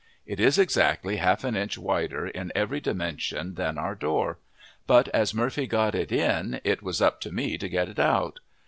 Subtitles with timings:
[0.25, 4.39] It is exactly half an inch wider in every dimension than our door
[4.87, 8.39] but as Murphy got it in it was up to me to get it out.